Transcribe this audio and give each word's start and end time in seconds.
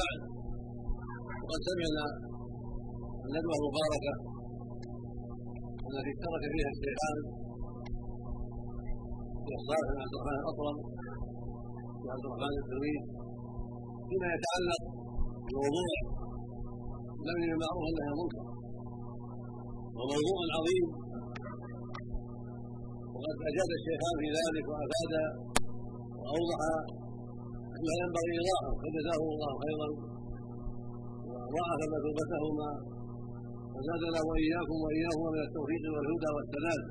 بعد 0.00 0.18
وقد 1.42 1.60
سمعنا 1.68 2.04
الندوة 3.26 3.54
المباركة 3.60 4.12
التي 5.88 6.10
اشترك 6.14 6.42
فيها 6.52 6.70
الشيخان 6.74 7.16
الشيخ 9.46 9.60
صالح 9.68 9.88
بن 9.90 10.00
عبد 10.04 10.14
الرحمن 10.16 10.38
الأطرم 10.42 10.76
وعبد 12.04 12.24
الرحمن 12.26 12.54
التلميذ 12.62 13.00
فيما 14.08 14.28
يتعلق 14.36 14.82
بموضوع 15.46 15.86
الأمر 17.22 17.40
بالمعروف 17.50 17.82
والنهي 17.84 18.08
عن 18.10 18.18
وموضوع 19.98 20.38
عظيم 20.56 20.86
وقد 23.14 23.36
أجاد 23.50 23.70
الشيخان 23.78 24.14
في 24.22 24.28
ذلك 24.38 24.64
وأفاد 24.72 25.12
وأوضح 26.20 26.60
ما 27.84 27.92
ينبغي 28.02 28.32
إيضاحه 28.38 28.70
فجزاه 28.80 29.20
الله 29.32 29.52
خيرا 29.64 29.88
وضاعف 31.30 31.80
مثوبتهما 31.94 32.70
وزادنا 33.74 34.20
وإياكم 34.28 34.76
وإياهما 34.84 35.28
من 35.34 35.42
التوفيق 35.46 35.82
والهدى 35.94 36.30
والسلام 36.36 36.82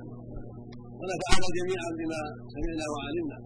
ونفعنا 0.98 1.48
جميعا 1.58 1.90
بما 1.98 2.20
سمعنا 2.52 2.86
وعلمنا. 2.92 3.38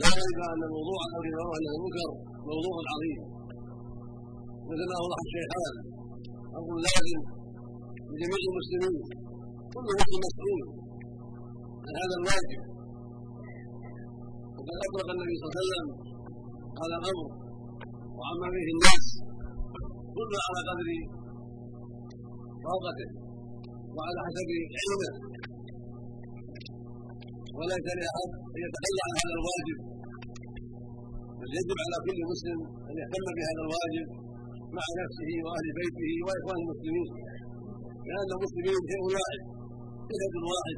لا 0.00 0.10
ريب 0.20 0.38
أن 0.52 0.62
موضوع 0.76 1.00
الأمر 1.06 1.22
بالمعروف 1.24 1.54
عن 1.56 1.64
المنكر 1.74 2.10
موضوع 2.50 2.76
عظيم. 2.92 3.20
ما 4.68 4.96
أوضح 5.02 5.18
الشيخان. 5.26 5.74
أمر 6.58 6.72
لازم 6.86 7.20
لجميع 8.10 8.40
المسلمين 8.50 8.94
كل 9.74 9.86
مسلم 10.00 10.20
مسؤول 10.26 10.60
عن 11.84 11.94
هذا 12.02 12.14
الواجب 12.20 12.60
وقد 14.68 14.80
اطلق 14.86 15.08
النبي 15.14 15.34
صلى 15.38 15.46
الله 15.48 15.56
عليه 15.58 15.68
وسلم 15.72 15.88
هذا 16.80 16.96
الامر 17.00 17.26
وعم 18.18 18.40
به 18.54 18.66
الناس 18.74 19.04
كل 20.16 20.32
على 20.46 20.60
قدر 20.68 20.88
طاقته 22.66 23.08
وعلى 23.96 24.18
حسب 24.26 24.48
علمه 24.80 25.10
وليس 27.56 27.86
لاحد 28.00 28.30
ان 28.54 28.60
يتخلى 28.66 29.00
عن 29.06 29.14
هذا 29.20 29.34
الواجب 29.38 29.78
بل 31.40 31.50
يجب 31.58 31.78
على 31.84 31.96
كل 32.06 32.18
مسلم 32.32 32.58
ان 32.88 32.94
يهتم 33.00 33.26
بهذا 33.36 33.60
الواجب 33.66 34.06
مع 34.76 34.86
نفسه 35.00 35.30
واهل 35.44 35.66
بيته 35.78 36.10
واخوان 36.26 36.58
المسلمين 36.64 37.08
لأن 38.08 38.30
المسلمين 38.36 38.78
شيء 38.90 39.02
واحد 39.14 39.40
جسد 40.10 40.34
واحد 40.52 40.76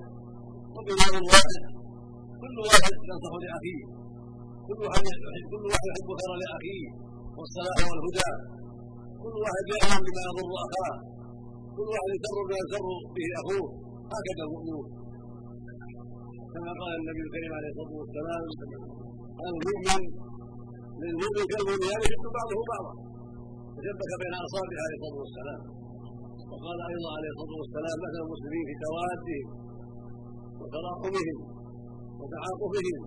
وبلاد 0.74 1.14
واحد 1.32 1.79
كل 2.42 2.56
واحد 2.66 2.94
ينصح 3.10 3.32
لأخيه. 3.42 3.84
كل 4.68 4.80
واحد 4.86 5.04
كل 5.52 5.64
واحد 5.70 5.86
يحب 5.90 6.08
خير 6.20 6.32
لأخيه. 6.42 6.88
والصلاح 7.38 7.78
والهدى. 7.88 8.30
كل 9.22 9.34
واحد 9.42 9.64
يعلم 9.72 10.00
بما 10.06 10.22
يضر 10.28 10.52
أخاه. 10.66 10.96
كل 11.76 11.86
واحد 11.92 12.10
يسر 12.16 12.36
بما 12.46 12.58
يسر 12.62 12.84
به 13.16 13.28
أخوه. 13.40 13.66
هكذا 14.14 14.42
المؤمنون. 14.46 14.86
كما 16.52 16.72
قال 16.80 16.92
النبي 17.00 17.22
الكريم 17.26 17.52
عليه 17.58 17.70
الصلاة 17.72 17.92
والسلام 18.00 18.42
المؤمن 19.48 20.02
للمؤمن 21.00 21.44
كالبنيان 21.50 22.00
يشد 22.06 22.24
بعضه 22.38 22.58
بعضا. 22.72 22.92
فشبك 23.74 24.10
بين 24.22 24.34
اصابعه 24.46 24.80
عليه 24.84 24.96
الصلاة 24.98 25.18
والسلام. 25.22 25.60
وقال 26.50 26.78
أيضا 26.92 27.08
عليه 27.16 27.30
الصلاة 27.34 27.54
والسلام 27.60 27.96
مثل 28.04 28.18
المسلمين 28.24 28.64
في 28.68 28.74
توادهم 28.84 29.46
وتراحمهم. 30.60 31.38
وتعاطفهم 32.20 32.98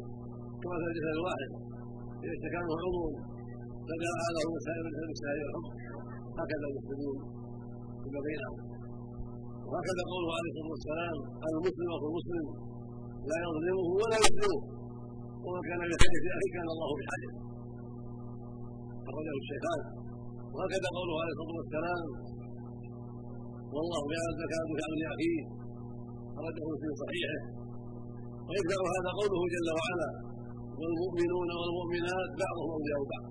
كما 0.61 0.75
في 0.79 0.85
الجسد 0.89 1.11
الواحد. 1.17 1.51
إذا 2.23 2.33
اشتكى 2.37 2.59
منه 2.63 2.75
عضو 2.83 3.03
تداعى 3.89 4.29
له 4.37 4.47
سائر 4.65 4.85
سائر 5.23 5.45
الحب 5.47 5.65
هكذا 6.39 6.65
المسلمون 6.69 7.17
فيما 8.01 8.21
بينهم 8.27 8.57
وهكذا 9.69 10.01
قوله 10.11 10.29
عليه 10.37 10.49
الصلاة 10.51 10.71
والسلام 10.73 11.15
المسلم 11.49 11.87
أخو 11.95 12.05
المسلم 12.11 12.45
لا 13.29 13.37
يظلمه 13.45 13.85
ولا 14.01 14.17
يظلمه 14.23 14.61
ومن 15.45 15.61
كان 15.69 15.81
بحاجه 15.91 16.27
اخيه 16.35 16.51
كان 16.55 16.67
الله 16.75 16.89
بحاجه 16.99 17.31
أخرجه 19.09 19.35
الشيخان. 19.43 19.81
وهكذا 20.53 20.87
قوله 20.97 21.15
عليه 21.21 21.33
الصلاة 21.35 21.55
والسلام 21.61 22.03
والله 23.75 24.03
يعلم 24.15 24.41
كان 24.51 24.61
عمل 24.65 25.01
اخيه 25.13 25.43
أخرجه 26.39 26.67
في 26.81 26.87
صحيحه. 27.03 27.39
ويبدأ 28.47 28.79
هذا 28.95 29.09
قوله 29.19 29.41
جل 29.53 29.69
وعلا 29.77 30.09
والمؤمنون 30.79 31.49
والمؤمنات 31.59 32.29
بعضهم 32.43 32.69
أولياء 32.75 33.01
بعض. 33.11 33.25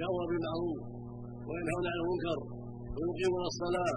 يأمر 0.00 0.22
بالمعروف 0.30 0.80
وينهون 1.48 1.84
عن 1.92 1.98
المنكر 2.02 2.38
ويقيمون 2.94 3.44
الصلاة 3.52 3.96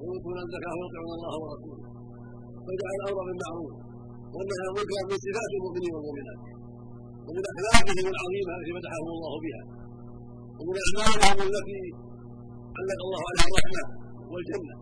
ويؤتون 0.00 0.36
الزكاة 0.44 0.74
ويطيعون 0.78 1.12
الله 1.18 1.34
ورسوله. 1.42 1.86
فجعل 2.64 2.94
الأمر 3.00 3.20
بالمعروف 3.28 3.72
والنهي 4.34 4.60
عن 4.62 4.68
المنكر 4.72 5.02
من 5.10 5.16
صفات 5.24 5.50
المؤمنين 5.58 5.92
والمؤمنات 5.94 6.40
ومن 7.26 7.42
أخلاقهم 7.52 8.06
العظيمة 8.14 8.52
التي 8.58 8.72
مدحهم 8.78 9.08
الله 9.16 9.34
بها 9.44 9.62
ومن 10.58 10.76
أعمالهم 10.84 11.38
التي 11.50 11.82
علق 12.78 13.00
الله 13.06 13.22
عليها 13.28 13.46
الرحمة 13.50 13.84
والجنة. 14.32 14.74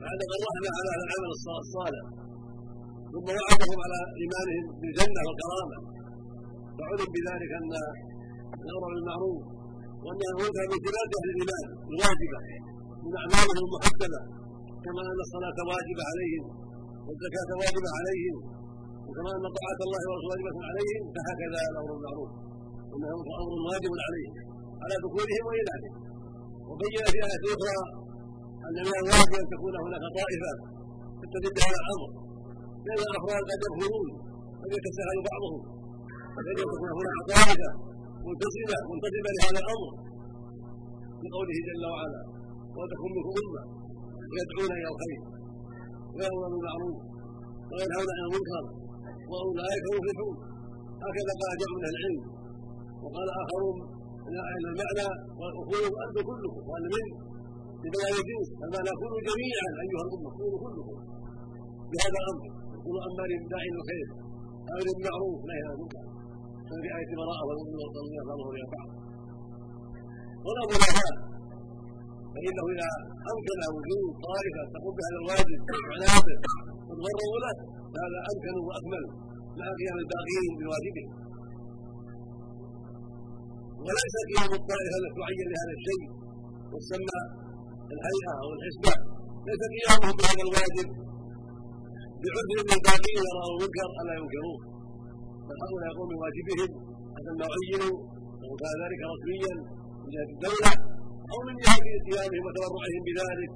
فعلق 0.00 0.30
الرحمة 0.38 0.68
على 0.78 0.88
هذا 0.94 1.04
العمل 1.06 1.30
الصالح 1.64 2.04
ثم 3.14 3.26
وعدهم 3.38 3.78
على 3.84 3.98
إيمانهم 4.20 4.64
بالجنة 4.80 5.20
والكرامة. 5.26 5.78
فعلم 6.78 7.08
بذلك 7.14 7.50
أن 7.60 7.72
الأمر 8.66 8.88
بالمعروف 8.94 9.42
وأن 10.04 10.20
المنكر 10.30 10.64
من 10.70 10.78
صفات 10.86 11.10
أهل 11.18 11.28
الإيمان 11.34 11.66
الواجبه 11.92 12.38
من 13.04 13.12
أعمالهم 13.22 13.62
المحدده 13.66 14.20
كما 14.84 15.00
أن 15.12 15.20
الصلاة 15.26 15.58
واجبة 15.70 16.02
عليهم 16.10 16.44
والزكاة 17.06 17.50
واجبة 17.62 17.90
عليهم 17.98 18.36
وكما 19.06 19.30
أن 19.38 19.44
طاعة 19.58 19.80
الله 19.86 20.02
ورسوله 20.10 20.30
واجبة 20.32 20.58
عليهم 20.70 21.02
فهكذا 21.14 21.60
الأمر 21.70 21.90
بالمعروف. 21.94 22.30
إنه 22.94 23.08
أمر 23.42 23.54
واجب 23.70 23.92
عليهم 24.06 24.34
على 24.82 24.94
ذكورهم 25.04 25.44
واناثهم 25.48 25.94
وبين 26.68 27.04
في 27.12 27.18
آية 27.28 27.44
أخرى 27.54 27.78
أن 28.66 28.76
من 28.86 28.94
الواجب 29.02 29.34
أن 29.42 29.46
تكون 29.54 29.74
هناك 29.86 30.04
طائفة 30.18 30.52
تستدل 31.20 31.56
هذا 31.66 31.80
الأمر. 31.84 32.10
لأن 32.86 33.00
الأفراد 33.08 33.42
قد 33.50 33.60
يغفرون 33.66 34.08
قد 34.62 34.70
يتساهل 34.78 35.18
بعضهم. 35.30 35.62
قد 36.36 36.44
تكون 36.58 36.90
هناك 36.98 37.18
طائفه 37.30 37.70
ملتزمه 38.26 38.78
منتسبة 38.90 39.30
لهذا 39.36 39.60
الأمر. 39.64 39.92
بقوله 41.22 41.58
جل 41.68 41.84
وعلا 41.92 42.22
وتكن 42.76 43.10
منكم 43.16 43.34
أمة 43.42 43.62
يدعون 44.40 44.70
إلى 44.78 44.88
الخير 44.92 45.20
ويأمرون 46.14 46.50
بالمعروف 46.52 46.96
وينهون 47.70 48.08
عن 48.16 48.22
المنكر 48.26 48.64
وأولئك 49.30 49.84
هم 49.88 49.96
المفلحون 49.96 50.36
هكذا 51.04 51.32
قال 51.40 51.52
جمع 51.60 51.74
من 51.78 51.86
العلم. 51.92 52.24
وقال 53.02 53.28
آخرون 53.42 53.76
ان 54.28 54.36
المعنى 54.72 55.08
والاخوه 55.38 55.86
أنتم 56.04 56.22
كلكم 56.30 56.62
وان 56.70 56.84
من 56.94 57.06
ببيان 57.82 58.14
الجنس 58.20 58.48
المعنى 58.64 58.92
كونوا 59.00 59.20
جميعا 59.28 59.68
أيها 59.84 60.02
الأمة 60.06 60.28
كونوا 60.38 60.58
كلكم 60.64 60.96
بهذا 61.90 62.18
الأمر. 62.22 62.44
كونوا 62.84 63.02
امارين 63.08 63.40
بداعي 63.46 63.70
الخير 63.78 64.06
أمر 64.72 64.86
بالمعروف 64.94 65.38
نهي 65.48 65.62
عن 65.66 65.72
المنكر 65.76 66.04
كما 66.66 66.88
آية 66.98 67.10
براءة 67.20 67.44
والمؤمنون 67.48 67.80
والمؤمنات 67.84 68.24
بعضهم 68.30 68.52
إلى 68.56 68.66
بعض 68.74 68.88
والامر 70.44 70.74
هذا 70.86 71.08
فإنه 72.34 72.64
إذا 72.74 72.88
أمكن 73.32 73.58
وجود 73.76 74.06
طائفة 74.28 74.62
تقوم 74.74 74.94
بهذا 74.98 75.18
الواجب 75.22 75.60
وعناده 75.88 76.36
وتضرر 76.88 77.34
له. 77.44 77.56
فهذا 77.92 78.18
أمكن 78.30 78.54
وأكمل. 78.66 79.04
مع 79.58 79.66
قيام 79.80 79.96
الباقين 80.04 80.50
بواجبهم 80.60 81.10
وليس 83.84 84.14
قيام 84.30 84.50
الطائفة 84.60 84.94
التي 85.00 85.12
تعين 85.20 85.46
لهذا 85.52 85.74
الشيء. 85.78 86.04
وتسمى 86.72 87.20
الهيئة 87.94 88.32
أو 88.42 88.48
الحسبه 88.56 88.92
ليس 89.48 89.62
قيامهم 89.74 90.14
بهذا 90.18 90.42
الواجب. 90.46 90.88
بعذر 92.24 92.58
من 92.68 92.72
الباقين 92.78 93.16
يروا 93.28 93.44
المنكر 93.52 93.88
ألا 94.00 94.14
ينكروه 94.20 94.58
هؤلاء 95.62 95.88
يقوم 95.92 96.08
بواجبهم 96.12 96.70
حتى 97.14 97.30
ما 97.40 97.46
عينوا 97.54 97.96
وكان 98.50 98.58
كان 98.60 98.74
ذلك 98.82 99.00
رسميا 99.12 99.54
من 100.02 100.08
جهه 100.14 100.28
الدولة 100.36 100.72
أو 101.32 101.38
من 101.48 101.54
جهه 101.64 101.86
قيامهم 102.06 102.42
وتبرعهم 102.46 103.02
بذلك 103.08 103.50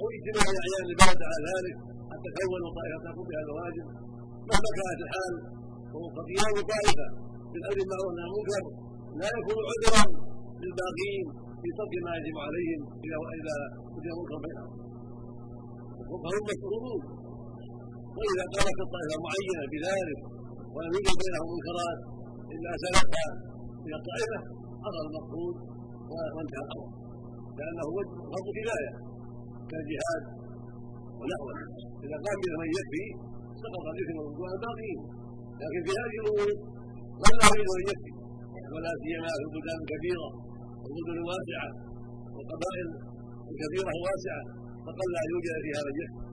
أو 0.00 0.06
اجتماع 0.16 0.46
أعيان 0.60 0.84
البلد 0.92 1.20
على 1.30 1.38
ذلك 1.54 1.76
حتى 2.10 2.28
تكونوا 2.36 2.70
طائفه 2.76 2.98
تقوم 3.06 3.26
بهذا 3.30 3.50
الواجب. 3.50 3.86
مهما 4.48 4.70
كانت 4.78 5.00
الحال 5.06 5.34
فقيام 6.16 6.54
طائفة 6.72 7.06
بالامر 7.52 7.76
بالمعروف 7.78 8.06
والنهي 8.08 8.24
عن 8.24 8.30
المنكر 8.30 8.64
لا 9.20 9.28
يكون 9.38 9.58
عذرا 9.70 10.04
للباقين 10.62 11.24
في 11.60 11.68
ترك 11.78 11.94
ما 12.06 12.12
يجب 12.18 12.36
عليهم 12.46 12.80
اذا 13.04 13.16
إذا 13.40 13.56
وجد 13.94 14.06
منكر 14.18 14.38
بينهم. 14.44 14.70
فهم 16.24 16.42
مشروطون 16.50 17.00
واذا 18.18 18.44
قامت 18.54 18.78
الطائفة 18.86 19.16
معينه 19.26 19.62
بذلك 19.72 20.20
ولم 20.74 20.92
يوجد 20.96 21.16
بينهم 21.22 21.48
منكرات 21.54 21.98
إلا 22.54 22.70
سلك 22.84 23.14
من 23.86 23.92
الطائفة 24.00 24.38
حصل 24.84 25.02
المقصود 25.08 25.54
وانتهى 26.34 26.64
الأمر. 26.66 26.88
لأنه 27.58 27.86
فرض 28.32 28.46
كفايه 28.58 28.92
كالجهاد 29.70 30.24
ونحوه 31.18 31.56
إذا 32.04 32.16
قام 32.24 32.38
من 32.62 32.68
يكفي 32.78 33.04
سقط 33.62 33.84
الاثم 33.92 34.16
والعدوان 34.22 34.52
الباقيين 34.56 35.00
لكن 35.60 35.80
في 35.86 35.92
هذه 36.00 36.16
الأمور 36.22 36.50
لا 37.22 37.30
يريد 37.50 37.68
أن 37.78 37.82
يكفي. 37.90 38.12
ولا 38.72 38.92
سيما 39.02 39.30
في 39.38 39.42
البلدان 39.46 39.78
الكبيره 39.84 40.28
والمدن 40.82 41.16
الواسعه 41.22 41.68
والقبائل 42.34 42.88
الكبيره 43.50 43.90
الواسعه 43.96 44.42
فقل 44.84 45.08
لا 45.16 45.22
يوجد 45.32 45.54
فيها 45.64 45.80
من 45.86 45.94
يكفي. 46.02 46.23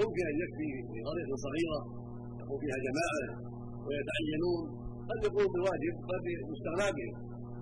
يمكن 0.00 0.24
أن 0.30 0.36
يكفي 0.42 0.68
في 0.90 0.98
قريه 1.08 1.30
صغيرة 1.46 1.80
يكون 2.40 2.56
فيها 2.62 2.78
جماعة 2.86 3.28
ويتعينون. 3.86 4.62
قد 5.08 5.20
يكون 5.28 5.46
بواجب 5.54 5.94
قد 6.10 6.24
يستغنى 6.52 6.88
به 6.96 7.10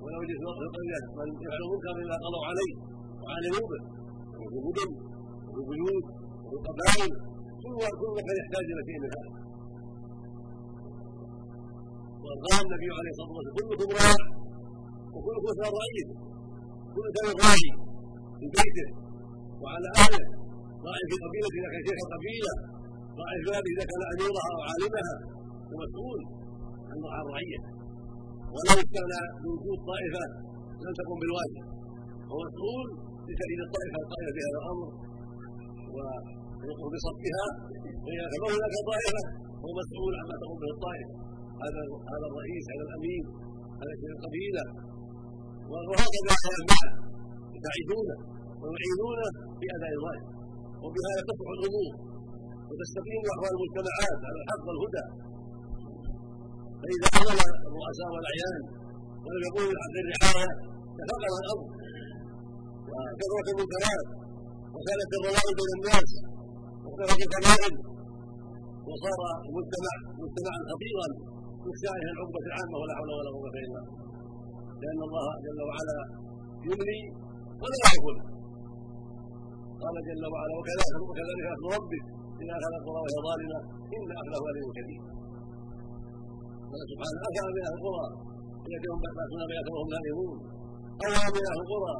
ولو 0.02 0.18
وجد 0.22 0.38
في 0.42 0.64
القريه 0.66 1.02
من 1.18 1.28
يفعل 1.44 1.62
منكر 1.72 1.94
إذا 2.04 2.16
قضوا 2.24 2.44
عليه. 2.48 2.74
وعلموا 3.22 3.66
به 3.70 3.82
وفي 4.40 4.56
المدن 4.60 4.90
وفي 5.46 5.60
البيوت 5.62 6.06
وفي 6.44 6.56
القبائل. 6.60 7.10
كل 7.62 7.74
كل 8.00 8.10
مكان 8.18 8.36
يحتاج 8.42 8.66
إلى 8.72 8.82
شيء 8.88 8.98
من 9.02 9.10
هذا. 9.16 9.30
وقال 12.24 12.60
النبي 12.66 12.88
عليه 12.98 13.12
الصلاة 13.14 13.32
والسلام 13.36 13.56
كلكم 13.58 13.88
راع 14.00 14.20
وكلكم 15.14 15.44
مسؤول 15.50 15.72
رعيته 15.78 16.16
كل 16.94 17.04
انسان 17.08 17.26
راعي 17.42 17.68
في 18.38 18.46
بيته 18.56 18.88
وعلى 19.62 19.88
أهله. 20.02 20.35
راعي 20.86 21.04
في 21.10 21.16
قبيلته 21.24 21.56
إذا 21.60 21.68
كان 21.72 21.82
شيخ 21.88 21.98
القبيله 22.06 22.52
راعي 23.20 23.38
في 23.40 23.44
بلده 23.46 23.68
إذا 23.74 23.84
كان 23.90 24.02
اميرها 24.12 24.46
أو 24.52 24.58
عالمها 24.68 25.14
ومسؤول 25.70 26.20
عن 26.88 26.96
رعى 27.06 27.20
الرعية. 27.24 27.60
ولو 28.54 28.74
استغنى 28.84 29.20
بوجود 29.42 29.78
طائفة 29.90 30.24
لم 30.84 30.92
تكن 30.98 31.16
بالواجب. 31.22 31.64
هو 32.30 32.38
مسؤول 32.48 32.86
لتأييد 33.28 33.60
الطائفة 33.66 33.96
القائمه 34.02 34.30
في 34.36 34.40
هذا 34.46 34.58
الأمر 34.62 34.88
ويقوم 35.94 36.88
بصفها. 36.94 37.46
فإذا 38.04 38.26
كان 38.32 38.42
هناك 38.56 38.74
طائفة 38.90 39.22
هو 39.62 39.70
مسؤول 39.80 40.12
عما 40.20 40.34
تقوم 40.42 40.58
به 40.62 40.70
الطائفة. 40.76 41.14
هذا 41.64 41.80
هذا 42.12 42.26
الرئيس 42.30 42.64
هذا 42.72 42.84
الأمين 42.88 43.24
هذا 43.80 43.92
شيخ 44.00 44.12
القبيلة. 44.16 44.64
وهكذا 45.70 46.32
يتبعه 46.46 46.88
يساعدونه 47.56 48.16
ويعينونه 48.60 49.28
في 49.58 49.66
أداء 49.76 49.92
الواجب. 49.98 50.35
وبهذا 50.82 51.20
تصلح 51.28 51.50
الأمور 51.56 51.92
وتستقيم 52.68 53.22
أحوال 53.34 53.52
المجتمعات 53.56 54.18
على 54.28 54.38
الحق 54.42 54.64
والهدى. 54.68 55.04
فإذا 56.80 57.08
عمل 57.16 57.38
الرؤساء 57.68 58.08
والأعيان 58.14 58.62
ولم 59.24 59.42
يقوموا 59.48 59.72
بحق 59.76 59.94
الرعايه 60.02 60.52
تفقد 60.98 61.32
الأمر. 61.42 61.66
وكثرت 62.90 63.46
المنكرات. 63.54 64.08
وكانت 64.74 65.10
الروائد 65.18 65.54
بين 65.60 65.72
الناس. 65.78 66.10
وكثرت 66.84 67.20
القبائل 67.26 67.74
وصار 68.88 69.20
المجتمع 69.48 69.94
مجتمعا 70.22 70.60
خطيرا 70.70 71.08
عليه 71.94 72.10
العقبه 72.14 72.44
العامة 72.50 72.76
ولا 72.82 72.92
حول 72.98 73.10
ولا 73.18 73.30
قوة 73.36 73.48
إلا 73.48 73.60
بالله. 73.64 73.84
لأن 74.82 75.00
الله 75.08 75.26
جل 75.44 75.60
وعلا 75.68 75.98
يملي 76.68 77.00
ولا 77.62 77.76
يغفل 77.84 78.16
قال 79.82 79.96
جل 80.08 80.24
وعلا 80.34 80.54
وكذلك 80.58 81.02
وكذلك 81.08 81.44
اخذ 81.54 81.64
ربك 81.76 82.04
اذا 82.42 82.54
اخذ 82.58 82.72
القرى 82.80 83.00
وهي 83.04 83.18
ظالمه 83.28 83.60
إن 83.96 84.08
اخذه 84.20 84.44
اليم 84.52 84.68
شديد 84.78 85.02
قال 86.70 86.82
سبحانه 86.90 87.18
افعل 87.28 87.48
من 87.56 87.62
أهل 87.66 87.74
القرى 87.78 88.06
أن 88.64 88.70
يأتيهم 88.74 88.98
باسنا 89.04 89.44
بياتهم 89.50 89.86
نائمون. 89.94 90.38
أو 91.02 91.10
من 91.36 91.42
أهل 91.50 91.58
القرى 91.64 91.94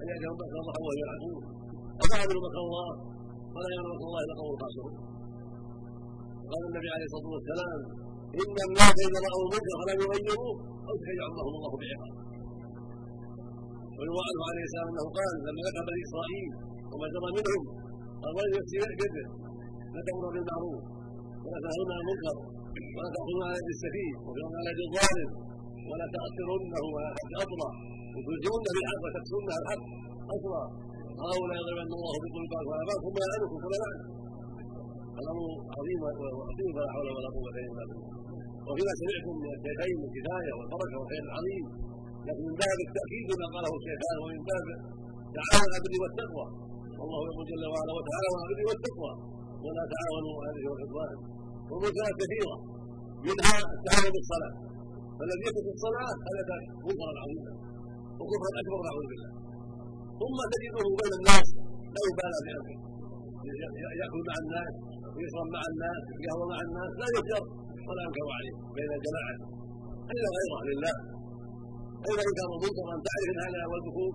أن 0.00 0.06
يأتيهم 0.12 0.36
باسنا 0.40 0.60
ضحى 0.68 0.80
وهم 0.84 0.98
يلعبون. 1.02 1.42
افعلوا 2.04 2.42
مكر 2.46 2.60
الله 2.66 2.88
ولا 3.54 3.68
يامن 3.74 3.90
مكر 3.94 4.06
الله 4.08 4.20
إلا 4.24 4.34
قوم 4.40 4.50
الخاسرون 4.56 4.94
قال 6.50 6.62
النبي 6.70 6.88
عليه 6.94 7.06
الصلاة 7.08 7.28
والسلام 7.34 7.80
إن 8.42 8.56
الناس 8.68 8.96
إذا 9.06 9.18
رأوا 9.26 9.42
المنكر 9.46 9.72
فلم 9.80 9.98
يغيروه 10.04 10.54
أو 10.88 10.94
يعمهم 11.20 11.52
الله 11.58 11.72
بعقاب. 11.80 12.14
ويروى 13.96 14.22
عنه 14.28 14.42
عليه 14.50 14.64
السلام 14.68 14.86
أنه 14.92 15.06
قال 15.18 15.32
لما 15.46 15.60
ذكر 15.66 15.82
بني 15.88 16.00
إسرائيل 16.08 16.50
وما 16.94 17.06
جرى 17.12 17.30
منهم. 17.36 17.62
وين 18.36 18.50
يفتي 18.56 18.76
يحجر 18.82 19.12
لا 19.94 20.00
تامرون 20.06 20.30
بالمعروف. 20.34 20.82
ولا 21.44 21.58
تنهون 21.64 21.88
عن 21.96 22.00
المنكر. 22.02 22.36
ولا 22.96 23.08
تاخذون 23.14 23.42
على 23.48 23.56
يد 23.60 23.70
السفيه 23.76 24.12
وتنهون 24.24 24.54
على 24.60 24.70
يد 24.72 24.80
الظالم 24.86 25.30
ولا 25.90 26.06
تاثرنه 26.14 26.82
ولا 26.94 27.10
اطرا 27.44 27.70
وتلزمون 28.14 28.62
بالحق 28.74 29.02
وتكسرونها 29.04 29.56
الحق. 29.62 29.82
اطرا 30.34 30.62
هؤلاء 31.24 31.56
يضربن 31.60 31.90
الله 31.98 32.14
بقلوبكم 32.22 32.64
واباكم 32.70 33.10
ولا 33.14 33.26
يلعنكم. 33.28 33.58
كما 33.62 33.76
لعنه 33.82 34.04
الأمر 35.20 35.44
عظيم 35.76 35.98
وعظيم. 36.04 36.70
فلا 36.76 36.88
حول 36.94 37.06
ولا 37.16 37.28
قوة 37.36 37.56
إلا 37.68 37.84
بالله. 37.88 38.08
وفيما 38.66 38.92
سمعتم 39.00 39.34
من 39.42 39.50
الشيخين 39.56 39.96
الكفايه 40.06 40.52
والبركه 40.58 40.96
والخير 41.00 41.24
العظيم 41.30 41.64
لكن 42.26 42.42
من 42.48 42.54
باب 42.62 42.78
التأكيد 42.86 43.28
ما 43.40 43.46
قاله 43.54 43.72
الشيخان 43.80 44.16
ومن 44.22 44.40
باب 44.50 44.66
تعاون 45.36 45.68
على 45.74 45.76
البر 45.80 45.94
والتقوى. 46.02 46.46
والله 46.98 47.20
يقول 47.28 47.44
جل 47.50 47.64
وعلا 47.72 47.92
وتعاونوا 47.96 48.40
على 48.42 48.52
البر 48.52 48.66
والتقوى. 48.70 49.12
ولا 49.64 49.84
تعاونوا 49.92 50.34
على 50.44 50.50
الاثم 50.52 50.70
والعدوان 50.72 51.16
ومنكرات 51.70 52.14
كثيرة. 52.22 52.56
منها 53.26 53.56
التعاون 53.76 54.10
بالصلاة. 54.14 54.54
فالذي 55.16 55.44
يترك 55.48 55.68
الصلاة 55.76 56.14
هذا 56.28 56.56
منكرا 56.86 57.12
عظيما 57.22 57.52
وكفرا 58.18 58.50
اكبر 58.60 58.78
نعوذ 58.86 59.06
بالله. 59.10 59.32
ثم 60.20 60.38
تجده 60.52 60.86
بين 61.00 61.12
الناس. 61.20 61.46
لا 61.94 62.00
يبالى 62.08 62.38
بامره 62.46 62.76
يأكل 64.00 64.22
مع 64.28 64.36
الناس 64.44 64.72
ويشرب 65.14 65.48
مع 65.56 65.62
الناس 65.72 66.02
ويهوى 66.16 66.44
مع 66.52 66.58
الناس. 66.66 66.90
لا 67.00 67.08
يجر 67.16 67.42
ولا 67.86 68.02
ينكر 68.06 68.26
عليه. 68.38 68.56
بين 68.76 68.90
الجماعة. 68.98 69.36
إلا 70.12 70.28
غيره 70.36 70.58
لله. 70.70 70.94
اين 72.06 72.18
انكر 72.28 72.48
منكر 72.64 72.86
ان 72.94 73.00
تعرف 73.06 73.36
هذا 73.42 73.62
والدخول 73.70 74.12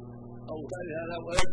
أو 0.51 0.57
تعرف 0.71 0.91
هذا 1.01 1.17
ولد 1.27 1.51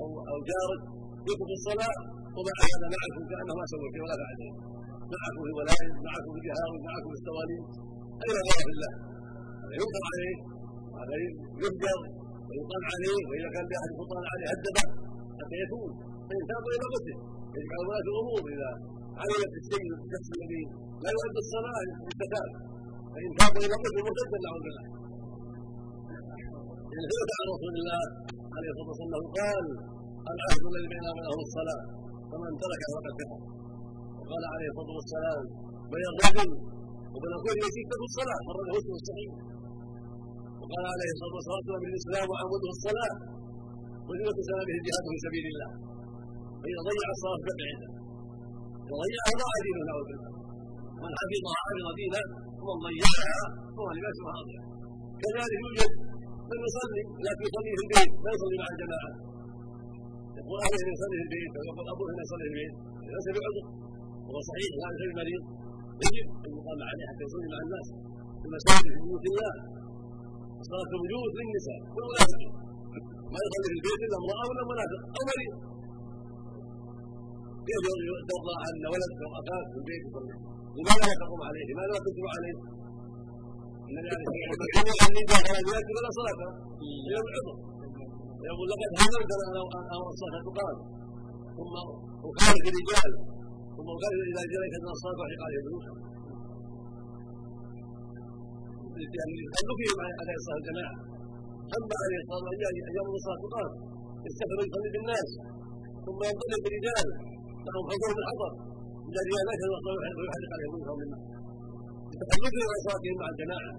أو 0.00 0.06
أو 0.32 0.38
جارك 0.50 0.80
يترك 1.28 1.50
الصلاة 1.58 1.98
ومع 2.36 2.56
هذا 2.72 2.86
معكم 2.94 3.22
كانه 3.30 3.52
ما 3.58 3.64
سوى 3.72 3.88
شيء 3.94 4.02
ولا 4.04 4.16
فعل 4.20 4.36
شيء 4.40 4.54
معكم 5.14 5.40
في 5.44 5.50
الولائم 5.52 5.92
معكم 6.08 6.30
في 6.34 6.38
الجهاوي 6.40 6.78
معكم 6.88 7.08
في 7.12 7.18
السواليف 7.20 7.62
اين 8.24 8.36
غير 8.48 8.66
الله. 8.74 8.92
هذا 9.62 9.74
ينكر 9.80 10.02
عليه 10.10 10.36
هذا 11.00 11.14
يهجر 11.62 11.98
ويقال 12.48 12.82
عليه 12.92 13.20
وإذا 13.28 13.48
كان 13.54 13.64
باحد 13.72 13.88
سلطان 13.98 14.24
عليه 14.32 14.46
هدبه 14.52 14.84
حتى 15.38 15.56
يتوب 15.62 15.90
فإن 16.28 16.42
تابوا 16.50 16.70
إلى 16.76 16.86
قتله 16.94 17.18
يجب 17.56 17.70
على 17.74 17.84
ولاة 17.88 18.06
الأمور. 18.12 18.42
إذا 18.54 18.70
علمت 19.20 19.54
السيد 19.60 19.90
الشخص 20.04 20.28
الذي 20.36 20.62
لا 21.04 21.10
يؤدي 21.16 21.40
الصلاة 21.44 21.78
يستتاب 22.08 22.50
فإن 23.12 23.30
تابوا 23.38 23.62
إلى 23.66 23.74
قتله 23.82 24.00
مرتدا 24.06 24.38
نعوذ 24.44 24.62
بالله 24.66 24.86
ان 26.96 27.04
ثبت 27.10 27.30
عن 27.38 27.46
رسول 27.54 27.74
الله. 27.80 28.02
عليه 28.56 28.70
الصلاة 28.72 28.88
والسلام 28.90 29.24
قال 29.38 29.64
العهد 30.34 30.62
الذي 30.70 30.86
بيننا 30.92 31.10
وبينهم 31.12 31.40
الصلاه 31.48 31.80
فمن 32.30 32.50
ترك 32.62 32.82
فقد 32.94 33.12
كفر. 33.20 33.40
وقال 34.18 34.42
عليه 34.52 34.68
الصلاة 34.72 34.92
والسلام 34.98 35.40
بين 35.92 36.06
الرجل 36.12 36.50
وبين 37.14 37.34
كل 37.46 37.60
ستة 37.76 38.00
الصلاة 38.08 38.38
خرجه 38.48 38.70
مسلم 38.78 38.94
الصحيح 39.00 39.30
وقال 40.60 40.84
عليه 40.94 41.10
الصلاة 41.14 41.34
والسلام 41.38 41.78
بالإسلام 41.82 42.26
وعمده 42.32 42.68
الصلاة 42.76 43.14
وزينة 44.08 44.38
سلامه 44.48 44.72
الجهاد 44.78 45.04
في 45.12 45.18
سبيل 45.26 45.44
الله. 45.52 45.70
فإذا 46.60 46.80
ضيع 46.88 47.06
الصلاة 47.16 47.40
فبعد 47.46 47.80
إذا 48.88 48.98
ضيعها 49.02 49.32
ضاع 49.40 49.54
دينه 49.66 49.82
نعوذ 49.88 50.04
بالله 50.08 50.30
من 51.02 51.12
حفظها 51.20 51.56
حفظ 51.66 51.86
دينه 52.00 52.22
ومن 52.64 52.78
ضيعها 52.86 53.40
فهو 53.74 53.88
سوى 54.18 54.32
هذا 54.38 54.56
كذلك 55.22 55.52
يوجد 55.64 56.07
من 56.50 56.58
يصلي 56.66 57.02
لكن 57.26 57.42
يصلي 57.48 57.70
في 57.78 57.82
البيت 57.84 58.10
لا 58.24 58.30
يصلي 58.36 58.56
مع 58.62 58.68
الجماعة 58.74 59.10
يقول 60.38 60.58
أهله 60.66 60.86
يصلي 60.96 61.16
في 61.20 61.24
البيت 61.26 61.52
ويقول 61.56 61.86
أبوه 61.92 62.08
يصلي 62.24 62.44
في 62.46 62.50
البيت 62.52 62.74
ليس 63.14 63.26
بعذر 63.36 63.66
وهو 64.26 64.40
صحيح 64.50 64.70
لا 64.80 64.88
غير 65.00 65.10
مريض 65.20 65.42
يجب 66.04 66.26
ان 66.44 66.50
يقام 66.58 66.80
عليه 66.90 67.04
حتى 67.10 67.22
يصلي 67.28 67.48
مع 67.52 67.60
الناس 67.66 67.86
في 68.40 68.46
المساجد 68.48 68.90
في 68.94 69.00
بيوت 69.06 69.24
الله 69.30 69.52
صلاه 70.68 70.88
الوجود 70.94 71.30
للنساء 71.38 71.80
والولاد 71.94 72.30
ما 73.32 73.38
يصلي 73.46 73.66
في 73.70 73.76
البيت 73.78 74.00
الا 74.06 74.16
امراه 74.22 74.44
ولا 74.50 74.62
منافق 74.70 75.00
أو 75.16 75.22
مريض 75.30 75.56
ترضى 78.30 78.54
ان 78.68 78.82
ولد 78.94 79.10
أو 79.24 79.30
اخاك 79.40 79.66
في 79.72 79.78
البيت 79.82 80.02
يصلي 80.08 80.34
لماذا 80.78 81.04
لا 81.10 81.14
تقوم 81.22 81.40
عليه؟ 81.48 81.64
لماذا 81.70 81.90
لا 81.94 82.00
تتبع 82.06 82.30
عليه؟ 82.38 82.56
يقول 87.12 87.32
يقول 88.48 88.66
لقد 88.70 88.90
هممت 89.00 89.32
لو 89.56 89.66
أمر 89.96 90.08
الصلاه 90.14 90.40
تقام 90.48 90.76
ثم 91.56 91.74
وكانت 92.26 92.64
الرجال 92.70 93.12
ثم 93.76 93.88
قال 94.02 94.12
اذا 94.30 94.42
جريت 94.52 94.74
إلى 94.78 94.92
الصلاه 94.96 95.16
فاحق 95.20 95.40
عليه 95.46 95.60
بيوتا 95.66 95.92
لتخلفهم 98.98 99.98
على 100.20 100.32
صلاه 100.46 100.58
الجماعه 100.62 100.96
اما 101.76 101.94
عليه 102.04 102.18
الصلاه 102.22 102.44
والسلام 102.48 102.74
ان 102.88 102.94
يامر 102.96 103.12
الصلاه 103.20 103.40
تقام 103.44 103.70
يستخدم 104.26 104.58
يصلي 104.68 104.90
بالناس 104.94 105.28
ثم 106.06 106.20
ينطلق 106.28 106.60
برجال 106.64 107.06
لهم 107.66 107.84
حضور 107.90 108.10
من 108.16 108.22
الحضر 108.24 108.52
من 109.04 109.12
رجالات 109.20 109.60
ويحرق 110.18 110.50
عليهم 110.54 110.72
منكر 110.76 110.94
مما 111.02 111.18
عن 112.18 112.78
صلاتهم 112.86 113.16
مع 113.22 113.28
الجماعة. 113.32 113.72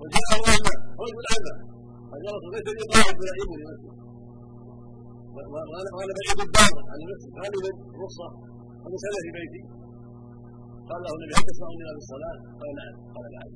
وجاء 0.00 0.28
العلماء 0.40 0.78
رجل 1.02 1.18
الاعمى 1.24 1.54
قال 2.10 2.20
يا 2.26 2.30
رسول 2.36 2.50
ليس 2.54 2.66
لي 2.78 2.84
قائد 2.92 3.16
ولا 3.20 3.32
ابن 3.42 3.54
لمسجد 3.60 3.94
وقال 5.34 6.10
بعيد 6.18 6.38
الدار 6.46 6.74
عن 6.90 6.98
المسجد. 7.04 7.32
هل 7.42 7.52
من 7.64 7.74
رخصة. 8.04 8.28
ومسألة 8.82 9.18
في 9.24 9.30
بيتي. 9.36 9.62
قال 10.90 11.00
له 11.04 11.10
النبي 11.16 11.34
هل 11.38 11.44
تسمعني 11.50 11.82
إلى 11.84 11.92
بالصلاه؟ 11.96 12.36
قال 12.60 12.70
نعم. 12.78 12.94
قال 13.14 13.24
نعم. 13.36 13.50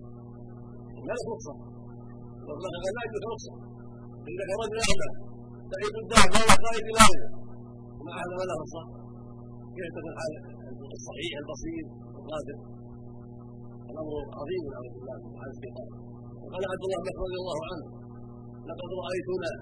لك 1.08 1.22
رخصة. 1.32 1.54
والله 2.48 2.70
لا 2.96 3.02
يجوز 3.06 3.24
رخصة. 3.32 3.54
إنك 4.28 4.50
رجل 4.62 4.78
اعمى 4.86 5.08
بعيد 5.72 5.94
الدار 6.02 6.26
لا 6.34 6.54
قائد 6.64 6.86
لا 6.98 7.06
ومع 7.98 8.14
هذا 8.20 8.34
ما 8.38 8.44
له 8.48 8.56
رخصة. 8.62 8.82
كيف 9.76 9.86
تكون 9.96 10.14
الصحيح 10.98 11.32
البسيط 11.42 11.86
القادر. 12.24 12.58
الأمر 13.90 14.14
عظيم 14.40 14.62
نعوذ 14.72 14.92
بالله 14.96 15.16
سبحانه 15.24 15.52
الشيطان 15.56 15.88
وقال 16.42 16.62
عبد 16.72 16.84
الله 16.86 17.00
بن 17.04 17.14
رضي 17.24 17.38
الله 17.42 17.58
عنه 17.70 17.86
لقد 18.68 18.90
رأيتنا 19.02 19.52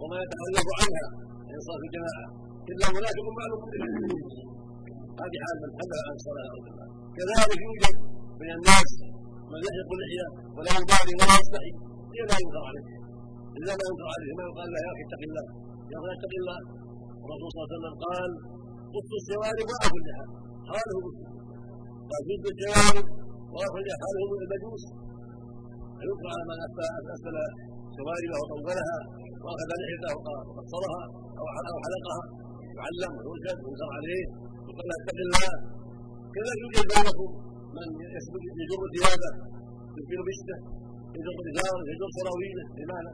وما 0.00 0.16
يتخلف 0.22 0.68
عنها. 0.80 1.06
من 1.52 1.60
صلاه 1.66 1.82
الجماعه 1.88 2.26
إلا 2.72 2.86
منافق 2.96 3.26
معلوم 3.38 3.60
هذه 5.20 5.38
حال 5.44 5.56
من 5.62 5.70
حدث 5.78 6.00
عن 6.06 6.14
الصلاه 6.18 6.44
نعوذ 6.48 6.62
بالله 6.66 6.86
كذلك 7.16 7.60
يوجد 7.66 7.96
من 8.40 8.50
الناس 8.56 8.90
من 9.52 9.60
يحلق 9.66 9.90
اللحيه 9.96 10.28
ولا 10.56 10.70
يبالي 10.80 11.12
ولا 11.20 11.34
يستحي. 11.42 11.72
الا 12.12 12.24
لا 12.30 12.36
ينكر 12.42 12.62
عليه؟ 12.68 12.86
الا 13.58 13.72
ما 13.78 13.84
ينكر 13.88 14.08
عليه 14.14 14.30
ما 14.38 14.44
يقال 14.48 14.68
له 14.72 14.78
يا 14.84 14.90
أخي 14.92 15.02
اتق 15.06 15.22
الله. 15.28 15.46
يا 15.92 15.96
أخي 16.00 16.10
اتق 16.16 16.32
الله. 16.40 16.60
الرسول 17.24 17.48
صلى 17.52 17.58
الله 17.58 17.68
عليه 17.68 17.76
وسلم 17.76 17.94
قال 18.06 18.30
قص 18.94 19.10
الشوارب 19.20 19.66
واعفوا 19.70 19.98
اللحى 20.00 20.26
حاله 20.68 20.96
مسلم 21.06 21.31
قال 22.10 22.22
جد 22.28 22.44
الشوارب 22.52 23.06
واعفوا 23.52 23.78
اللحى 23.80 23.98
حاله 24.02 24.22
من 24.32 24.40
المجوس. 24.46 24.84
فينكر 25.98 26.26
على 26.32 26.44
من 26.50 26.58
أسفل 27.14 27.36
شواربه 27.96 28.36
وطولها 28.40 28.98
وأخذ 29.44 29.68
لحيته 29.80 30.12
وقصرها 30.48 31.02
أو 31.40 31.44
حلقها 31.84 32.22
يعلم 32.78 33.12
ويرشد 33.16 33.58
وينكر 33.64 33.88
عليه 33.96 34.24
وقال 34.66 34.88
اتق 34.98 35.18
الله 35.26 35.50
كذلك 36.34 36.58
يوجد 36.64 36.86
بينكم 36.92 37.30
من 37.76 37.88
يثبت 38.16 38.42
يجر 38.60 38.80
ثيابه 38.94 39.30
يمكن 39.96 40.20
بشته 40.28 40.58
يجر 41.16 41.34
ازاره 41.50 41.82
يجر 41.92 42.08
سراويله 42.18 42.64
لماذا؟ 42.78 43.12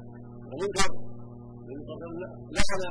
ومنكر 0.50 0.90
لعن 2.56 2.82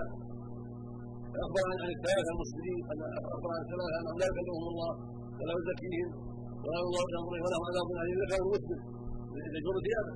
اخبر 1.44 1.64
عن 1.82 1.90
الثلاثة 1.98 2.30
المسلمين 2.36 2.80
ان 2.92 3.00
اخبر 3.34 3.50
عن 3.56 3.62
انهم 4.00 4.18
لا 4.22 4.26
يكلمهم 4.32 4.66
الله. 4.74 4.92
ولا 5.40 5.54
يزكيهم 5.60 6.10
ولا 6.64 6.80
الله 6.86 7.04
امره 7.22 7.40
ولهم 7.46 7.64
عذاب 7.70 7.88
اليم 8.04 8.20
ذكر 8.24 8.42
مسلم 8.54 8.80
يجر 9.58 9.76
ثيابه 9.86 10.14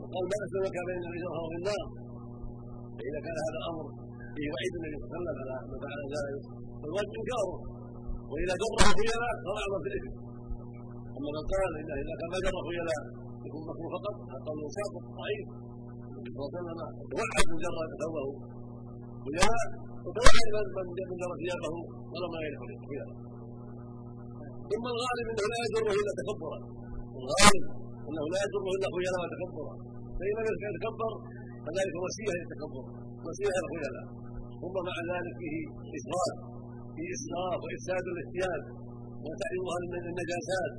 وقال 0.00 0.24
ما 0.30 0.36
اسلمك 0.46 0.76
بين 0.88 1.02
الرجال 1.08 1.32
في 1.50 1.56
النار؟ 1.60 1.84
فإذا 2.96 3.18
كان 3.26 3.36
هذا 3.46 3.58
الامر 3.62 3.86
فيه 4.34 4.48
وعيد 4.52 4.72
النبي 4.78 4.96
صلى 5.00 5.06
الله 5.06 5.18
عليه 5.18 5.30
وسلم 5.30 5.38
على 5.42 5.56
من 5.70 5.78
فعل 5.84 6.00
ذلك. 6.14 6.42
فالواجب 6.80 7.14
انكاره 7.20 7.54
وإذا 8.30 8.54
جره 8.62 8.80
خيلاء 8.98 9.32
فهو 9.44 9.76
في 9.84 9.88
الإثم. 9.90 10.12
أما 11.16 11.30
من 11.36 11.44
قال 11.52 11.72
إذا 12.02 12.14
كان 12.20 12.28
ما 12.34 12.38
جر 12.44 12.56
خيلاء 12.68 13.02
يكون 13.46 13.62
مكروه 13.70 13.90
فقط 13.96 14.14
هذا 14.32 14.44
قول 14.46 14.60
ساقط 14.78 15.04
ضعيف. 15.20 15.46
النبي 16.08 16.30
صلى 16.34 16.40
الله 16.40 16.50
عليه 16.50 16.58
وسلم 16.58 16.78
توعد 17.12 17.46
من 17.50 17.58
جر 17.64 17.76
ثوبه 18.02 18.26
خيلاء 19.24 19.64
وتوعد 20.04 20.46
من 21.10 21.16
جر 21.22 21.32
ثيابه 21.42 21.74
ولم 22.12 22.30
ما 22.34 22.40
يدخل 22.46 22.70
خيلاء 22.88 23.10
ثم 24.72 24.84
الغالب 24.94 25.26
انه 25.32 25.44
لا 25.52 25.58
يجره 25.64 25.90
الا 26.00 26.12
تكبرا 26.20 26.58
الغالب 27.20 27.64
انه 28.08 28.24
لا 28.32 28.38
يجره 28.44 28.66
الا 28.76 28.88
خيلاء 28.96 29.20
وتكبرا 29.24 29.74
فان 30.18 30.36
لم 30.48 30.62
يتكبر 30.68 31.12
فذلك 31.64 31.94
وسيلة 32.04 32.34
للتكبر 32.40 32.84
وسيلة 33.26 33.56
الخيلاء 33.64 34.06
ثم 34.62 34.76
مع 34.88 34.96
ذلك 35.12 35.34
فيه 35.40 35.58
اسراف 35.98 36.34
في 36.94 37.02
اسراف 37.16 37.58
وإفساد 37.64 38.04
الاحتياج 38.12 38.62
وتعريضها 39.24 39.76
النجاسات 40.12 40.72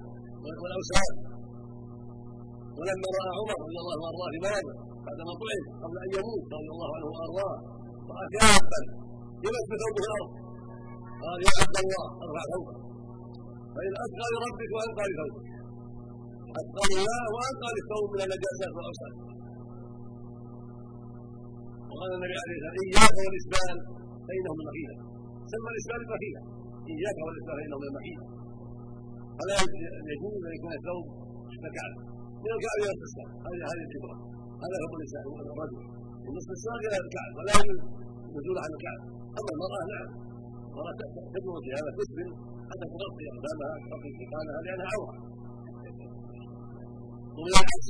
والاوساخ 0.62 1.14
ولما 2.78 3.08
رأى 3.18 3.32
عمر 3.40 3.58
رضي 3.66 3.78
الله 3.82 3.94
عنه 3.94 4.04
وأرضاه 4.06 4.30
لماذا 4.36 4.74
بعدما 5.06 5.34
طعم 5.42 5.64
قبل 5.84 5.98
أن 6.06 6.10
يموت 6.18 6.44
رضي 6.58 6.70
الله 6.76 6.90
عنه 6.96 7.08
وأرضاه 7.14 7.56
رأى 8.12 8.26
كافا 8.36 8.82
يمس 9.46 9.66
بثوبه 9.72 10.04
الأرض. 10.08 10.32
قال 11.24 11.40
يا 11.48 11.54
عبد 11.62 11.78
الله 11.84 12.06
أرفع 12.24 12.44
ثوبك. 12.52 12.78
فان 13.76 13.94
اتقى 14.06 14.28
لربك 14.34 14.72
وانقى 14.78 15.04
لثوبك 15.10 15.46
اتقى 16.62 16.84
الله 16.90 17.24
وانقى 17.36 17.70
للثوب 17.76 18.08
من 18.14 18.22
النجاسات 18.26 18.72
والاوساخ 18.76 19.14
وقال 21.90 22.10
النبي 22.18 22.36
عليه 22.44 22.56
الصلاة 22.58 22.74
والسلام 22.74 22.84
إياك 22.86 23.16
والإسبال 23.26 23.76
فانهم 24.28 24.56
من 24.60 24.66
مخيله 24.70 24.98
سمى 25.52 25.70
الإسبال 25.74 26.00
المخيله 26.06 26.42
إياك 26.94 27.18
والإسبال 27.26 27.56
فانهم 27.60 27.80
من 27.84 27.90
المخيله 27.92 28.26
فلا 29.38 29.56
يجوز 30.12 30.42
أن 30.48 30.54
يكون 30.58 30.72
الثوب 30.80 31.06
ككعب 31.64 31.94
من 32.44 32.52
الكعب 32.56 32.78
إلى 32.82 32.92
القصة 32.96 33.24
هذه 33.46 33.62
هذه 33.72 33.84
الكبرى 33.88 34.16
هذا 34.64 34.76
هو 34.82 34.94
الإنسان 34.98 35.24
الرجل. 35.54 35.82
من 36.24 36.32
نصف 36.38 36.50
الساق 36.58 36.82
إلى 36.88 36.98
الكعب 37.06 37.32
ولا 37.38 37.54
يجوز 38.38 38.58
عن 38.64 38.72
الكعب 38.76 39.00
أما 39.40 39.52
المرأة 39.56 39.82
نعم. 39.94 40.10
تجوز 41.34 41.60
في 41.66 41.72
هذا 41.78 41.90
تسبل 41.98 42.30
حتى 42.70 42.86
تغطي 42.92 43.26
أقدامها 43.34 43.72
تغطي 43.90 44.10
سلطانها 44.18 44.60
لأنها 44.66 44.90
عوره 44.94 45.16
ومن 47.38 47.52
العكس 47.54 47.86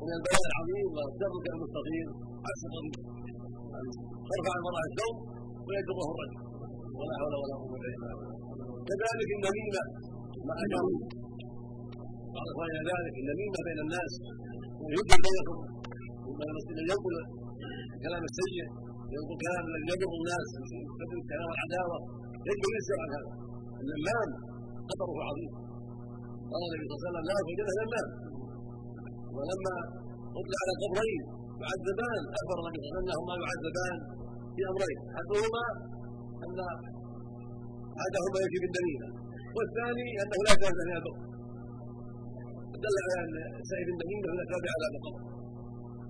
ومن 0.00 0.14
البيان 0.18 0.42
العظيم 0.50 0.86
والدرك 0.96 1.44
المستطيل 1.54 2.08
عكس 2.46 2.62
الطريق 2.68 2.96
ترفع 4.30 4.54
المراه 4.60 4.84
الثوب 4.90 5.16
ويجره 5.66 6.00
الرجل. 6.12 6.38
ولا 6.98 7.14
حول 7.20 7.34
ولا 7.42 7.54
قوة 7.62 7.84
إلا 7.94 8.08
بالله. 8.18 8.36
كذلك 8.88 9.30
النميمة. 9.36 9.82
مع 10.48 10.56
جار 10.72 10.86
قال 12.34 12.46
اخواننا 12.52 12.80
ذلك 12.90 13.14
النميمة 13.22 13.58
بين 13.66 13.78
الناس. 13.86 14.12
ويوجد 14.82 15.20
بينكم 15.26 15.58
المسلم 16.48 16.84
ينقل 16.90 17.14
الكلام 17.94 18.22
السيء. 18.30 18.66
ينقل 19.14 19.36
كلام 19.44 19.64
الذي 19.70 19.86
يضر 19.92 20.12
الناس 20.20 20.46
يستخدم 20.60 21.20
كلام 21.32 21.48
العداوه 21.56 21.98
يجب 22.48 22.64
الانسان 22.70 22.98
عن 23.02 23.10
هذا 23.16 23.32
النمام 23.82 24.28
خطره 24.88 25.18
عظيم 25.28 25.52
قال 26.50 26.60
النبي 26.66 26.84
صلى 26.88 26.96
الله 26.96 27.02
عليه 27.02 27.10
وسلم 27.10 27.24
لا 27.30 27.36
وجدها 27.46 27.72
نمام 27.82 28.08
ولما 29.36 29.76
اطلع 30.38 30.58
على 30.62 30.72
القبرين 30.76 31.22
يعذبان 31.62 32.20
اخبر 32.38 32.56
النبي 32.62 32.78
صلى 32.80 32.88
الله 32.88 32.98
عليه 32.98 33.02
وسلم 33.02 33.08
انهما 33.12 33.34
يعذبان 33.44 33.96
في 34.54 34.62
امرين 34.72 34.98
احدهما 35.18 35.64
ان 36.44 36.58
احدهما 38.02 38.38
يجي 38.44 38.58
بالدميمه 38.62 39.08
والثاني 39.56 40.06
انه 40.22 40.38
لا 40.46 40.52
من 40.60 40.90
البقر 40.98 41.28
دل 42.84 42.96
على 43.04 43.14
ان 43.24 43.34
سائر 43.70 43.86
النميمه 43.94 44.26
من 44.32 44.40
اسباب 44.44 44.62
عذاب 44.74 44.92
القبر 44.98 45.22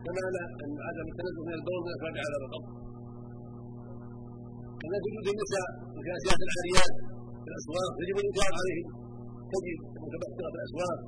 كما 0.05 0.21
أن 0.65 0.71
عدم 0.87 1.07
التنزل 1.13 1.43
من 1.49 1.55
البول 1.59 1.81
من 1.85 1.91
اسباب 1.97 2.15
عذاب 2.25 2.43
القبر 2.47 2.71
كذلك 4.81 5.05
وجود 5.09 5.27
النساء 5.35 5.69
الكاسيات 5.99 6.41
العاريات 6.47 6.95
في 7.43 7.49
الأسواق 7.53 7.93
يجب 8.03 8.17
الإنكار 8.23 8.51
عليهم. 8.61 8.87
تجد 9.53 9.79
متبختره 10.05 10.49
في 10.53 10.59
الأسواق 10.61 10.99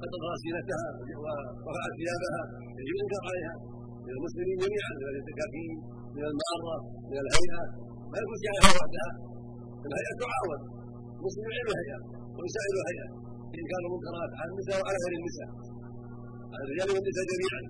قد 0.00 0.12
غاسلتها 0.24 0.86
ورفعت 1.22 1.92
ثيابها 2.00 2.42
يجب 2.80 2.94
الإنكار 2.98 3.22
عليها. 3.30 3.54
من 4.04 4.12
المسلمين 4.16 4.56
جميعا 4.64 4.92
من 5.00 5.06
الكافين 5.30 5.72
من 6.16 6.24
الماره 6.30 6.78
من 7.10 7.18
الهيئة. 7.24 7.62
ما 8.10 8.16
يكون 8.22 8.38
جاهها 8.44 8.70
وحدها؟ 8.76 9.10
الهيئه 9.86 10.14
تعاون 10.22 10.60
المسلم 11.18 11.44
يعين 11.50 11.66
الهيئة 11.72 11.98
ويساعد 12.36 12.72
الهيئة. 12.78 13.08
في 13.50 13.56
إنكار 13.62 13.80
المنكرات 13.86 14.30
على 14.40 14.48
النساء 14.52 14.76
وعلى 14.80 14.98
غير 15.04 15.14
النساء. 15.20 15.48
على 16.52 16.62
الرجال 16.64 16.88
والنساء 16.94 17.24
جميعا. 17.32 17.60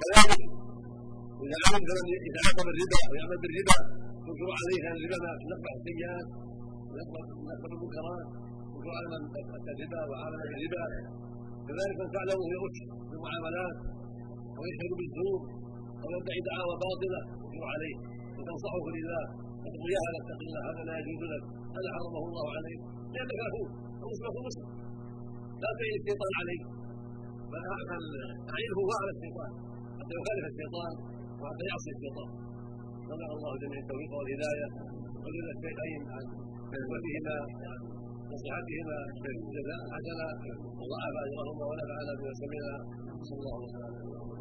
كذلك 0.00 0.40
اذا 1.44 1.56
علم 1.66 1.82
فلم 1.88 2.06
يتعاقب 2.28 2.66
الربا 2.72 2.98
أو 3.06 3.12
يعمل 3.20 3.38
بالربا 3.42 3.76
تنكر 4.24 4.48
عليه 4.60 4.80
ان 4.88 4.96
الربا 4.98 5.30
نقبح 5.50 5.72
السيئات 5.78 6.26
ونقبح 6.90 7.22
المنكرات 7.72 8.26
تنكر 8.72 8.90
على 8.96 9.06
من 9.12 9.22
اتى 9.56 9.70
الربا 9.74 10.00
وعامل 10.10 10.40
الربا 10.46 10.84
كذلك 11.66 11.96
من 12.00 12.08
فعله 12.14 12.38
يغش 12.54 12.78
في 13.08 13.14
المعاملات 13.18 13.76
يشهد 14.68 14.92
بالزور 14.98 15.40
أو 16.02 16.08
يدعي 16.16 16.40
دعاوى 16.48 16.74
باطله 16.84 17.20
تنكر 17.40 17.64
عليه 17.74 17.96
وتنصحه 18.36 18.84
لله 18.96 19.24
فتقول 19.62 19.90
يا 19.96 20.00
هذا 20.06 20.18
اتق 20.22 20.40
الله 20.46 20.62
هذا 20.68 20.82
لا 20.88 20.94
يجوز 21.00 21.22
لك 21.32 21.44
هذا 21.76 21.88
حرمه 21.96 22.22
الله 22.30 22.46
عليك 22.56 22.80
لانك 23.14 23.40
أخوك 23.48 23.70
ومسلم 24.00 24.34
مسلم 24.48 24.68
لا 25.62 25.70
تعين 25.78 25.94
الشيطان 26.00 26.32
عليك. 26.40 26.62
بل 27.52 27.62
اعينه 28.52 28.76
هو 28.80 28.90
على 29.00 29.10
الشيطان. 29.16 29.50
يخالف 30.18 30.44
الشيطان 30.52 30.92
وحتى 31.40 31.64
يعصي 31.70 31.90
الشيطان. 31.96 32.30
نسال 33.10 33.30
الله 33.36 33.52
جميع 33.62 33.78
التوفيق 33.84 34.12
والهدايه 34.18 34.68
وجد 35.24 35.46
الشيخين 35.54 36.00
عن 36.14 36.24
خدمتهما 36.70 37.36
وعن 37.60 37.80
نصيحتهما 38.32 38.98
جزاء 39.56 39.80
حسنا. 39.92 40.28
وضاعف 40.80 41.14
اجرهما 41.24 41.64
ونفعنا 41.70 42.12
بما 42.18 42.32
سمعنا 42.42 42.74
صلى 43.28 43.38
الله 43.40 43.54
عليه 43.56 43.70
وسلم. 43.70 44.39